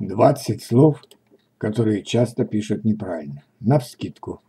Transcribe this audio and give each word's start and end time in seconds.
20 0.00 0.62
слов, 0.62 1.02
которые 1.58 2.02
часто 2.02 2.44
пишут 2.44 2.84
неправильно. 2.84 3.42
На 3.60 3.78
вскидку. 3.78 4.40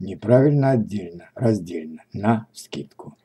Неправильно 0.00 0.72
отдельно, 0.72 1.30
раздельно, 1.34 2.02
на 2.12 2.46
вскидку. 2.52 3.16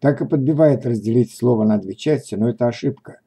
Так 0.00 0.20
и 0.20 0.26
подбивает 0.26 0.84
разделить 0.84 1.34
слово 1.34 1.64
на 1.64 1.78
две 1.78 1.94
части, 1.94 2.34
но 2.34 2.48
это 2.48 2.66
ошибка. 2.66 3.20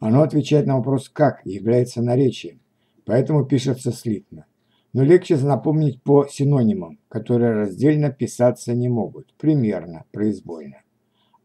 Оно 0.00 0.22
отвечает 0.22 0.66
на 0.66 0.76
вопрос 0.76 1.08
«как» 1.08 1.46
и 1.46 1.52
является 1.52 2.02
наречием, 2.02 2.60
поэтому 3.06 3.46
пишется 3.46 3.92
слитно. 3.92 4.46
Но 4.92 5.02
легче 5.02 5.36
напомнить 5.36 6.02
по 6.02 6.26
синонимам, 6.26 6.98
которые 7.08 7.52
раздельно 7.52 8.10
писаться 8.10 8.74
не 8.74 8.88
могут. 8.88 9.32
Примерно, 9.38 10.04
произвольно. 10.12 10.82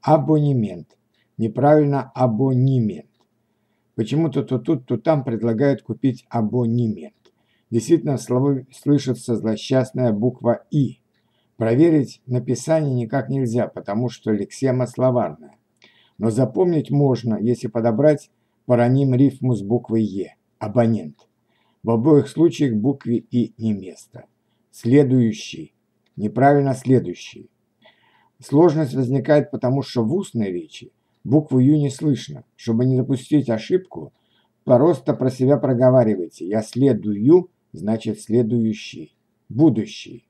Абонемент. 0.02 0.98
Неправильно 1.38 2.12
абонимент. 2.14 3.09
Почему-то 4.00 4.44
то 4.44 4.60
тут, 4.60 4.86
то 4.86 4.98
там 4.98 5.26
предлагают 5.26 5.82
купить 5.82 6.26
абонемент. 6.30 7.34
Действительно, 7.70 8.16
в 8.16 8.22
слове 8.22 8.66
слышится 8.72 9.36
злосчастная 9.36 10.14
буква 10.14 10.64
«и». 10.72 11.02
Проверить 11.58 12.22
написание 12.26 12.94
никак 12.94 13.28
нельзя, 13.28 13.68
потому 13.68 14.08
что 14.08 14.32
лексема 14.32 14.88
словарная. 14.88 15.58
Но 16.18 16.30
запомнить 16.30 16.92
можно, 16.92 17.38
если 17.42 17.68
подобрать 17.68 18.32
пароним 18.66 19.16
рифму 19.16 19.54
с 19.54 19.62
буквой 19.62 20.04
«е»– 20.04 20.38
абонент. 20.60 21.28
В 21.84 21.90
обоих 21.90 22.30
случаях 22.30 22.76
букве 22.76 23.18
«и» 23.18 23.54
не 23.58 23.74
место. 23.74 24.28
Следующий. 24.72 25.74
Неправильно 26.16 26.74
следующий. 26.74 27.50
Сложность 28.42 28.94
возникает 28.94 29.52
потому, 29.52 29.82
что 29.82 30.06
в 30.06 30.14
устной 30.16 30.54
речи 30.54 30.94
Букву 31.24 31.60
«ю» 31.60 31.78
не 31.78 31.90
слышно. 31.90 32.44
Чтобы 32.56 32.86
не 32.86 32.98
допустить 32.98 33.50
ошибку, 33.50 34.14
просто 34.64 35.14
про 35.14 35.30
себя 35.30 35.58
проговаривайте. 35.58 36.48
Я 36.48 36.62
следую, 36.62 37.50
значит 37.74 38.22
следующий. 38.22 39.16
Будущий. 39.50 40.28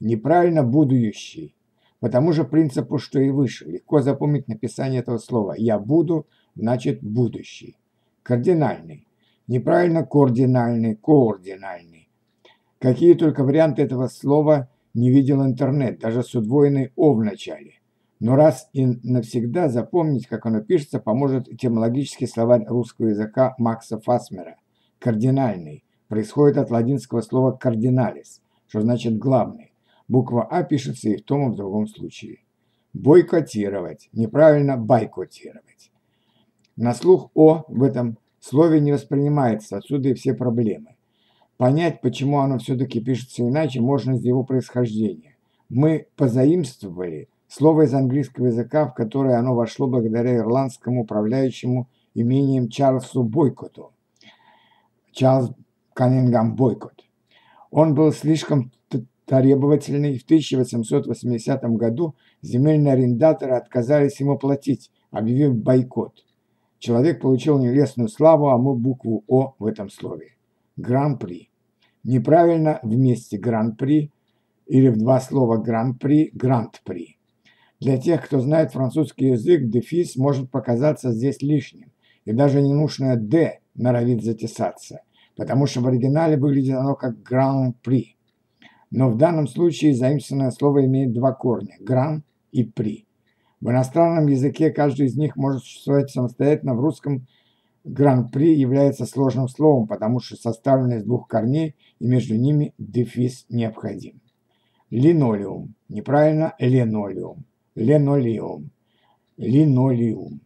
Неправильно 0.00 0.62
будущий. 0.62 1.54
По 2.00 2.08
тому 2.08 2.32
же 2.32 2.44
принципу, 2.44 2.98
что 2.98 3.20
и 3.20 3.30
выше. 3.30 3.66
Легко 3.66 4.00
запомнить 4.00 4.48
написание 4.48 5.00
этого 5.00 5.18
слова. 5.18 5.54
Я 5.56 5.78
буду, 5.78 6.26
значит 6.54 7.02
будущий. 7.02 7.76
Кардинальный. 8.22 9.06
Неправильно 9.46 10.04
координальный, 10.04 10.96
координальный. 10.96 12.08
Какие 12.78 13.14
только 13.14 13.44
варианты 13.44 13.82
этого 13.82 14.08
слова 14.08 14.68
не 14.94 15.10
видел 15.10 15.44
интернет, 15.44 16.00
даже 16.00 16.22
с 16.22 16.34
удвоенной 16.34 16.92
«о» 16.96 17.14
в 17.14 17.22
начале. 17.22 17.74
Но 18.22 18.36
раз 18.36 18.68
и 18.72 18.86
навсегда 18.86 19.68
запомнить, 19.68 20.28
как 20.28 20.46
оно 20.46 20.60
пишется, 20.60 21.00
поможет 21.00 21.48
этимологический 21.48 22.28
словарь 22.28 22.64
русского 22.68 23.08
языка 23.08 23.56
Макса 23.58 23.98
Фасмера. 23.98 24.58
Кардинальный. 25.00 25.82
Происходит 26.06 26.56
от 26.56 26.70
латинского 26.70 27.20
слова 27.22 27.50
«кардиналис», 27.50 28.40
что 28.68 28.80
значит 28.80 29.18
«главный». 29.18 29.72
Буква 30.06 30.44
«А» 30.48 30.62
пишется 30.62 31.08
и 31.08 31.16
в 31.16 31.24
том, 31.24 31.48
и 31.48 31.52
в 31.52 31.56
другом 31.56 31.88
случае. 31.88 32.44
Бойкотировать. 32.92 34.08
Неправильно 34.12 34.76
бойкотировать. 34.76 35.90
На 36.76 36.94
слух 36.94 37.32
«о» 37.34 37.64
в 37.66 37.82
этом 37.82 38.18
слове 38.38 38.78
не 38.78 38.92
воспринимается, 38.92 39.78
отсюда 39.78 40.10
и 40.10 40.14
все 40.14 40.32
проблемы. 40.32 40.94
Понять, 41.56 42.00
почему 42.00 42.38
оно 42.38 42.58
все-таки 42.58 43.00
пишется 43.00 43.42
иначе, 43.42 43.80
можно 43.80 44.12
из 44.12 44.24
его 44.24 44.44
происхождения. 44.44 45.34
Мы 45.68 46.06
позаимствовали 46.14 47.28
Слово 47.54 47.82
из 47.82 47.92
английского 47.92 48.46
языка, 48.46 48.86
в 48.86 48.94
которое 48.94 49.36
оно 49.36 49.54
вошло 49.54 49.86
благодаря 49.86 50.36
ирландскому 50.36 51.02
управляющему 51.02 51.86
имением 52.14 52.70
Чарльзу 52.70 53.24
Бойкоту. 53.24 53.92
Чарльз 55.12 55.50
Каннингам 55.92 56.56
Бойкот. 56.56 57.04
Он 57.70 57.94
был 57.94 58.10
слишком 58.12 58.72
требовательный. 59.26 60.18
В 60.18 60.24
1880 60.24 61.62
году 61.76 62.14
земельные 62.40 62.94
арендаторы 62.94 63.52
отказались 63.52 64.18
ему 64.20 64.38
платить, 64.38 64.90
объявив 65.10 65.54
бойкот. 65.54 66.24
Человек 66.78 67.20
получил 67.20 67.58
нелестную 67.58 68.08
славу, 68.08 68.48
а 68.48 68.56
мы 68.56 68.74
букву 68.74 69.24
«О» 69.28 69.56
в 69.58 69.66
этом 69.66 69.90
слове. 69.90 70.36
Гран-при. 70.78 71.50
Неправильно 72.02 72.80
вместе 72.82 73.36
гран-при 73.36 74.10
или 74.66 74.88
в 74.88 74.96
два 74.96 75.20
слова 75.20 75.58
гран-при, 75.58 76.30
гранд-при. 76.32 77.18
Для 77.82 77.98
тех, 77.98 78.24
кто 78.24 78.38
знает 78.38 78.70
французский 78.70 79.30
язык, 79.30 79.68
дефис 79.68 80.14
может 80.14 80.52
показаться 80.52 81.10
здесь 81.10 81.42
лишним, 81.42 81.90
и 82.24 82.32
даже 82.32 82.62
ненужное 82.62 83.16
«д» 83.16 83.58
норовит 83.74 84.22
затесаться, 84.22 85.00
потому 85.34 85.66
что 85.66 85.80
в 85.80 85.88
оригинале 85.88 86.36
выглядит 86.36 86.76
оно 86.76 86.94
как 86.94 87.20
«гран-при». 87.24 88.14
Но 88.92 89.10
в 89.10 89.16
данном 89.16 89.48
случае 89.48 89.96
заимствованное 89.96 90.52
слово 90.52 90.86
имеет 90.86 91.12
два 91.12 91.32
корня– 91.32 91.74
«гран» 91.80 92.22
и 92.52 92.62
«при». 92.62 93.04
В 93.60 93.68
иностранном 93.68 94.28
языке 94.28 94.70
каждый 94.70 95.06
из 95.06 95.16
них 95.16 95.34
может 95.34 95.64
существовать 95.64 96.08
самостоятельно, 96.08 96.76
в 96.76 96.80
русском 96.80 97.26
гран-при 97.82 98.54
является 98.54 99.06
сложным 99.06 99.48
словом, 99.48 99.88
потому 99.88 100.20
что 100.20 100.36
составлено 100.36 100.98
из 100.98 101.02
двух 101.02 101.26
корней, 101.26 101.74
и 101.98 102.06
между 102.06 102.36
ними 102.36 102.74
дефис 102.78 103.44
необходим. 103.48 104.20
Линолеум. 104.90 105.74
Неправильно– 105.88 106.54
линолеум 106.60 107.44
линолеум. 107.74 108.70
Линолеум. 109.36 110.40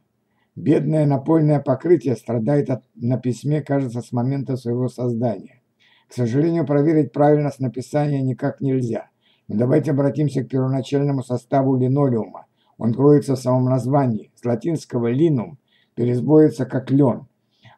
Бедное 0.54 1.04
напольное 1.06 1.60
покрытие 1.60 2.16
страдает 2.16 2.70
от, 2.70 2.82
на 2.94 3.18
письме, 3.18 3.60
кажется, 3.60 4.00
с 4.00 4.12
момента 4.12 4.56
своего 4.56 4.88
создания. 4.88 5.62
К 6.08 6.14
сожалению, 6.14 6.66
проверить 6.66 7.12
правильность 7.12 7.60
написания 7.60 8.22
никак 8.22 8.60
нельзя. 8.60 9.10
Но 9.48 9.56
давайте 9.56 9.90
обратимся 9.90 10.42
к 10.42 10.48
первоначальному 10.48 11.22
составу 11.22 11.76
линолеума. 11.76 12.46
Он 12.78 12.94
кроется 12.94 13.36
в 13.36 13.40
самом 13.40 13.66
названии. 13.66 14.30
С 14.34 14.44
латинского 14.44 15.08
«линум» 15.08 15.58
пересбоится 15.94 16.66
как 16.66 16.90
лен, 16.90 17.26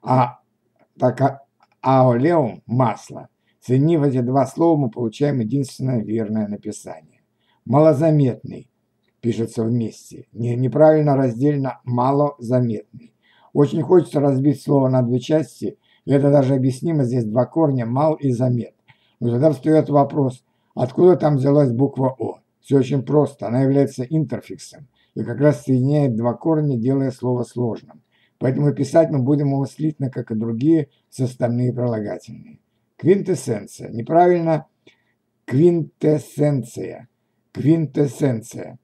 а 0.03 0.41
так 0.98 1.42
аолеум– 1.81 2.62
масло. 2.66 3.28
Соединив 3.60 4.03
эти 4.03 4.20
два 4.20 4.47
слова, 4.47 4.76
мы 4.76 4.91
получаем 4.91 5.41
единственное 5.41 6.03
верное 6.03 6.48
написание. 6.48 7.22
Малозаметный 7.64 8.70
пишется 9.20 9.64
вместе. 9.64 10.26
Не, 10.32 10.56
неправильно 10.56 11.16
раздельно 11.16 11.80
малозаметный. 11.84 13.12
Очень 13.52 13.82
хочется 13.82 14.20
разбить 14.20 14.62
слово 14.62 14.88
на 14.88 15.02
две 15.02 15.18
части, 15.20 15.78
и 16.04 16.12
это 16.12 16.30
даже 16.30 16.54
объяснимо, 16.54 17.04
здесь 17.04 17.24
два 17.24 17.46
корня, 17.46 17.86
мал 17.86 18.14
и 18.14 18.30
замет. 18.30 18.74
Но 19.20 19.30
тогда 19.30 19.50
встает 19.50 19.88
вопрос, 19.88 20.44
откуда 20.74 21.16
там 21.16 21.36
взялась 21.36 21.72
буква 21.72 22.14
О? 22.18 22.40
Все 22.60 22.78
очень 22.78 23.02
просто, 23.02 23.46
она 23.48 23.62
является 23.62 24.04
интерфиксом, 24.04 24.88
и 25.14 25.24
как 25.24 25.38
раз 25.38 25.64
соединяет 25.64 26.16
два 26.16 26.34
корня, 26.34 26.76
делая 26.76 27.10
слово 27.10 27.44
сложным. 27.44 28.02
Поэтому 28.38 28.72
писать 28.72 29.10
мы 29.10 29.20
будем 29.20 29.48
его 29.48 29.66
слитно, 29.66 30.10
как 30.10 30.30
и 30.30 30.36
другие 30.36 30.90
составные 31.10 31.72
прилагательные. 31.72 32.60
Квинтэссенция. 32.96 33.90
Неправильно 33.90 34.66
квинтэссенция. 35.44 37.08
Квинтэссенция. 37.52 38.78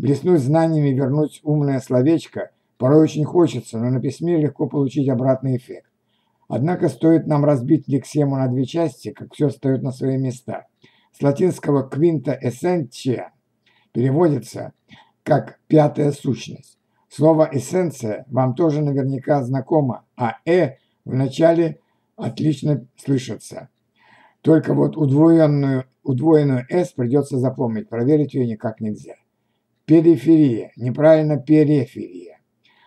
Блеснуть 0.00 0.40
знаниями, 0.40 0.94
вернуть 0.94 1.40
умное 1.42 1.78
словечко 1.78 2.52
порой 2.78 3.02
очень 3.02 3.26
хочется, 3.26 3.78
но 3.78 3.90
на 3.90 4.00
письме 4.00 4.38
легко 4.38 4.66
получить 4.66 5.10
обратный 5.10 5.58
эффект. 5.58 5.90
Однако 6.48 6.88
стоит 6.88 7.26
нам 7.26 7.44
разбить 7.44 7.86
лексему 7.86 8.36
на 8.36 8.48
две 8.48 8.64
части, 8.64 9.10
как 9.10 9.34
все 9.34 9.50
встает 9.50 9.82
на 9.82 9.92
свои 9.92 10.16
места. 10.16 10.68
С 11.12 11.20
латинского 11.20 11.86
«quinta 11.86 12.34
essentia» 12.42 13.24
переводится 13.92 14.72
как 15.22 15.60
«пятая 15.66 16.12
сущность». 16.12 16.78
Слово 17.10 17.50
«эссенция» 17.52 18.24
вам 18.28 18.54
тоже 18.54 18.80
наверняка 18.80 19.42
знакомо, 19.42 20.06
а 20.16 20.36
«э» 20.46 20.76
в 21.04 21.12
начале 21.12 21.78
отлично 22.16 22.86
слышится. 22.96 23.68
Только 24.40 24.72
вот 24.72 24.96
удвоенную, 24.96 25.84
удвоенную 26.04 26.64
«с» 26.70 26.92
придется 26.92 27.36
запомнить, 27.36 27.90
проверить 27.90 28.32
ее 28.32 28.46
никак 28.46 28.80
нельзя. 28.80 29.19
Периферия. 29.90 30.70
Неправильно 30.76 31.36
периферия. 31.36 32.38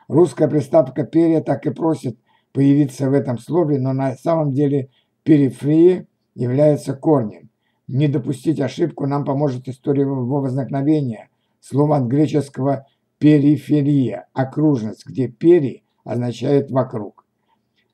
Русская 0.08 0.48
приставка 0.48 1.04
«перия» 1.04 1.42
так 1.42 1.66
и 1.66 1.70
просит 1.70 2.18
появиться 2.54 3.10
в 3.10 3.14
этом 3.14 3.38
слове, 3.38 3.78
но 3.78 3.92
на 3.92 4.16
самом 4.16 4.54
деле 4.54 4.90
периферия 5.24 6.08
является 6.34 6.94
корнем. 6.94 7.50
Не 7.90 8.08
допустить 8.08 8.62
ошибку 8.62 9.06
нам 9.06 9.26
поможет 9.26 9.68
история 9.68 10.04
его 10.04 10.40
возникновения. 10.40 11.28
Слово 11.60 11.98
от 11.98 12.04
греческого 12.06 12.88
периферия, 13.18 14.28
окружность, 14.32 15.06
где 15.06 15.28
пери 15.28 15.84
означает 16.06 16.72
вокруг. 16.72 17.26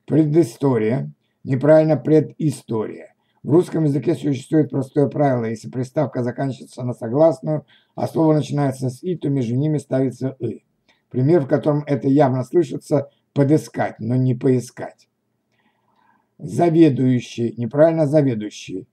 Предыстория, 0.06 1.12
неправильно 1.44 1.98
предыстория. 1.98 3.16
В 3.44 3.52
русском 3.52 3.86
языке 3.86 4.16
существует 4.16 4.70
простое 4.70 5.08
правило. 5.08 5.46
Если 5.46 5.70
приставка 5.70 6.24
заканчивается 6.24 6.84
на 6.84 6.94
согласную, 6.94 7.66
а 7.96 8.08
слово 8.08 8.34
начинается 8.34 8.90
с 8.90 9.02
«и», 9.02 9.16
то 9.16 9.30
между 9.30 9.56
ними 9.56 9.78
ставится 9.78 10.36
«и». 10.40 10.64
Пример, 11.10 11.42
в 11.42 11.48
котором 11.48 11.84
это 11.88 12.08
явно 12.08 12.44
слышится– 12.44 13.10
подыскать, 13.34 14.00
но 14.00 14.16
не 14.16 14.36
поискать. 14.36 15.08
заведующий, 16.38 17.54
неправильно 17.58 18.08
заведующий. 18.08 18.88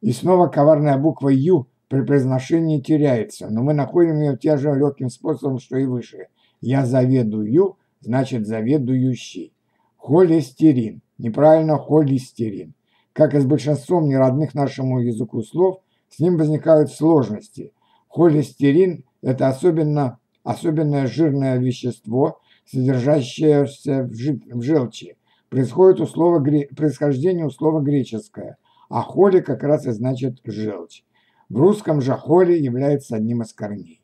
И 0.00 0.12
снова 0.12 0.48
коварная 0.48 0.98
буква 0.98 1.28
«ю» 1.28 1.66
при 1.88 2.02
произношении 2.02 2.80
теряется, 2.80 3.48
но 3.50 3.62
мы 3.62 3.74
находим 3.74 4.20
ее 4.20 4.36
тем 4.36 4.58
же 4.58 4.74
легким 4.74 5.08
способом, 5.08 5.58
что 5.58 5.76
и 5.76 5.86
выше. 5.86 6.28
Я 6.60 6.86
заведую, 6.86 7.76
значит 8.00 8.46
заведующий. 8.46 9.52
Холестерин. 9.96 11.02
Неправильно 11.18 11.78
холестерин. 11.78 12.74
Как 13.12 13.34
и 13.34 13.40
с 13.40 13.44
большинством 13.44 14.08
неродных 14.08 14.54
нашему 14.54 15.00
языку 15.00 15.42
слов, 15.42 15.80
с 16.08 16.18
ним 16.20 16.36
возникают 16.36 16.90
сложности. 16.90 17.72
Холестерин– 18.08 19.04
это 19.22 19.48
особенно, 19.48 20.18
особенное 20.44 21.06
жирное 21.06 21.58
вещество, 21.58 22.40
содержащееся 22.66 24.04
в 24.04 24.62
желчи. 24.62 25.16
Происходит 25.48 26.00
у 26.00 26.06
слова, 26.06 26.44
происхождение 26.76 27.44
у 27.44 27.50
слова 27.50 27.80
греческое, 27.80 28.56
а 28.88 29.02
холи 29.02 29.40
как 29.40 29.64
раз 29.64 29.86
и 29.86 29.90
значит 29.90 30.38
желчь. 30.44 31.02
В 31.48 31.58
русском 31.58 32.00
же 32.00 32.12
холи 32.12 32.56
является 32.56 33.16
одним 33.16 33.42
из 33.42 33.52
корней. 33.52 34.00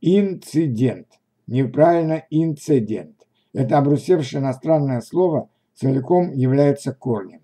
Инцидент. 0.00 1.08
Неправильно 1.46 2.24
инцидент. 2.30 3.26
Это 3.52 3.76
обрусевшее 3.76 4.40
иностранное 4.40 5.02
слово 5.02 5.50
целиком 5.74 6.32
является 6.32 6.94
корнем. 6.94 7.41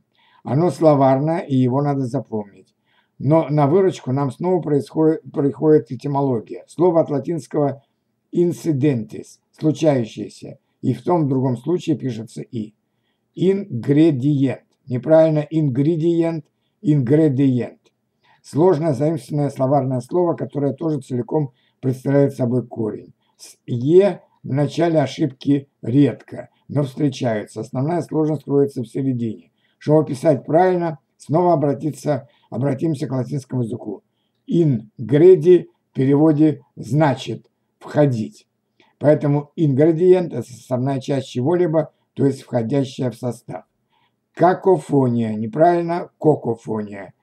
Оно 0.50 0.70
словарное, 0.70 1.40
и 1.40 1.54
его 1.54 1.82
надо 1.82 2.06
запомнить. 2.06 2.74
Но 3.18 3.48
на 3.50 3.66
выручку 3.66 4.12
нам 4.12 4.30
снова 4.30 4.62
происходит, 4.62 5.20
приходит 5.30 5.92
этимология. 5.92 6.64
Слово 6.68 7.02
от 7.02 7.10
латинского 7.10 7.82
incidentis– 8.34 9.40
случающееся, 9.52 10.58
и 10.80 10.94
в 10.94 11.02
том 11.02 11.24
в 11.24 11.28
другом 11.28 11.58
случае 11.58 11.98
пишется 11.98 12.40
«и». 12.40 12.74
Ингредиент. 13.34 14.62
Неправильно 14.86 15.46
ингредиент, 15.50 16.46
ингредиент. 16.80 17.80
Сложное 18.42 18.94
заимственное 18.94 19.50
словарное 19.50 20.00
слово, 20.00 20.32
которое 20.32 20.72
тоже 20.72 21.02
целиком 21.02 21.52
представляет 21.80 22.34
собой 22.34 22.66
корень. 22.66 23.12
С 23.36 23.58
«е» 23.66 24.22
в 24.42 24.52
начале 24.54 24.98
ошибки 24.98 25.68
редко, 25.82 26.48
но 26.68 26.84
встречаются. 26.84 27.60
Основная 27.60 28.00
сложность 28.00 28.44
кроется 28.44 28.82
в 28.82 28.86
середине. 28.86 29.50
Чтобы 29.78 30.06
писать 30.06 30.44
правильно, 30.44 30.98
снова 31.16 31.54
обратиться, 31.54 32.28
обратимся 32.50 33.06
к 33.06 33.12
латинскому 33.12 33.62
языку. 33.62 34.02
Ингреди 34.46 35.70
в 35.90 35.94
переводе 35.94 36.62
значит 36.76 37.48
входить. 37.78 38.46
Поэтому 38.98 39.52
ингредиент– 39.56 40.32
это 40.34 40.42
составная 40.42 41.00
часть 41.00 41.28
чего-либо, 41.28 41.92
то 42.14 42.26
есть 42.26 42.42
входящая 42.42 43.10
в 43.10 43.16
состав. 43.16 43.64
Какофония, 44.34 45.34
неправильно, 45.34 46.10
кокофония. 46.18 47.14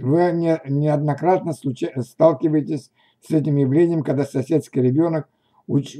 Вы 0.00 0.32
не, 0.32 0.60
неоднократно 0.68 1.52
случай, 1.52 1.90
сталкиваетесь 2.00 2.90
с 3.20 3.30
этим 3.30 3.56
явлением, 3.56 4.02
когда 4.02 4.24
соседский 4.24 4.82
ребенок 4.82 5.28
уч, 5.66 5.96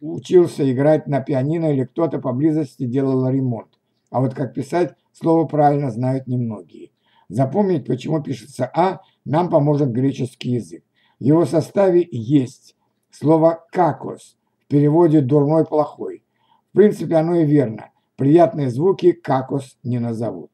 учился 0.00 0.70
играть 0.70 1.06
на 1.06 1.20
пианино 1.20 1.72
или 1.72 1.84
кто-то 1.84 2.18
поблизости 2.18 2.84
делал 2.84 3.28
ремонт. 3.28 3.68
А 4.10 4.20
вот 4.20 4.34
как 4.34 4.54
писать 4.54 4.94
слово 5.20 5.46
правильно 5.46 5.90
знают 5.90 6.26
немногие. 6.26 6.90
Запомнить, 7.28 7.86
почему 7.86 8.22
пишется 8.22 8.70
«а», 8.74 9.00
нам 9.24 9.50
поможет 9.50 9.92
греческий 9.92 10.52
язык. 10.52 10.82
В 11.20 11.24
его 11.24 11.44
составе 11.44 12.06
есть 12.10 12.76
слово 13.10 13.64
«какос», 13.70 14.36
в 14.64 14.66
переводе 14.66 15.20
«дурной, 15.20 15.64
плохой». 15.64 16.24
В 16.72 16.76
принципе, 16.76 17.16
оно 17.16 17.36
и 17.36 17.44
верно. 17.44 17.90
Приятные 18.16 18.70
звуки 18.70 19.12
«какос» 19.12 19.78
не 19.82 19.98
назовут. 19.98 20.50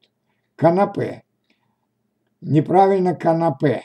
Канапе. 0.55 1.23
Неправильно 2.41 3.15
канапе. 3.15 3.83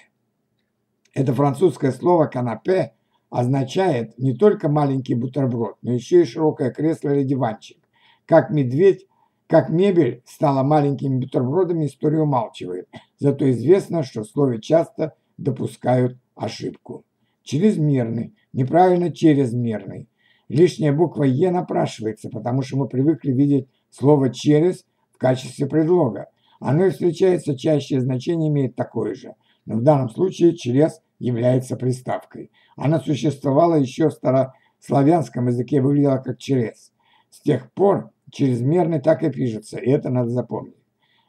Это 1.15 1.33
французское 1.33 1.93
слово 1.93 2.27
канапе 2.27 2.95
означает 3.31 4.19
не 4.19 4.35
только 4.35 4.69
маленький 4.69 5.15
бутерброд, 5.15 5.77
но 5.83 5.93
еще 5.93 6.23
и 6.23 6.27
широкое 6.27 6.71
кресло 6.71 7.11
или 7.11 7.25
диванчик. 7.25 7.79
Как 8.27 8.51
медведь 8.51 9.07
как 9.53 9.69
мебель 9.69 10.23
стала 10.25 10.63
маленькими 10.63 11.19
бутербродами, 11.19 11.85
история 11.85 12.23
умалчивает. 12.23 12.89
Зато 13.19 13.51
известно, 13.51 14.03
что 14.03 14.23
в 14.23 14.27
слове 14.27 14.63
часто 14.63 15.13
допускают 15.37 16.17
ошибку. 16.35 17.05
Чрезмерный, 17.43 18.35
неправильно 18.55 19.13
чрезмерный. 19.13 20.09
Лишняя 20.49 20.91
буква 20.95 21.25
«е» 21.25 21.51
напрашивается, 21.51 22.31
потому 22.31 22.63
что 22.63 22.79
мы 22.79 22.89
привыкли 22.89 23.33
видеть 23.33 23.69
слово 23.91 24.31
«через» 24.33 24.87
в 25.13 25.19
качестве 25.19 25.67
предлога. 25.67 26.31
Оно 26.59 26.87
и 26.87 26.91
встречается 26.91 27.55
чаще, 27.55 28.01
значение 28.01 28.49
имеет 28.49 28.75
такое 28.75 29.15
же. 29.15 29.35
Но 29.67 29.77
в 29.77 29.83
данном 29.83 30.09
случае 30.09 30.57
«через» 30.57 31.03
является 31.19 31.77
приставкой. 31.77 32.51
Она 32.75 33.01
существовала 33.01 33.75
еще 33.75 34.09
в 34.09 34.15
старославянском 34.15 35.49
языке, 35.49 35.83
выглядела 35.83 36.17
как 36.17 36.39
«через». 36.39 36.91
С 37.29 37.43
тех 37.43 37.71
пор 37.73 38.13
Чрезмерный 38.33 38.99
так 38.99 39.23
и 39.23 39.31
пишется, 39.31 39.79
и 39.79 39.91
это 39.91 40.09
надо 40.09 40.31
запомнить. 40.31 40.75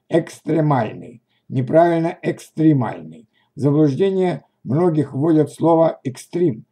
Экстремальный. 0.07 1.21
Неправильно 1.49 2.17
экстремальный. 2.21 3.27
Заблуждение 3.55 4.45
многих 4.63 5.13
вводят 5.13 5.51
слово 5.51 5.99
экстрим, 6.03 6.65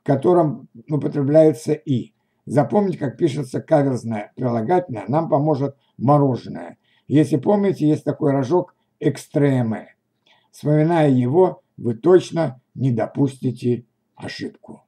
в 0.00 0.02
котором 0.04 0.68
употребляется 0.90 1.72
и. 1.72 2.12
Запомнить, 2.44 2.98
как 2.98 3.16
пишется 3.16 3.62
каверзное 3.62 4.32
прилагательное, 4.36 5.04
нам 5.08 5.30
поможет 5.30 5.74
мороженое. 5.96 6.76
Если 7.06 7.36
помните, 7.36 7.88
есть 7.88 8.04
такой 8.04 8.32
рожок 8.32 8.74
экстреме. 9.00 9.94
Вспоминая 10.50 11.08
его, 11.08 11.62
вы 11.78 11.94
точно 11.94 12.60
не 12.74 12.90
допустите 12.90 13.86
ошибку. 14.16 14.82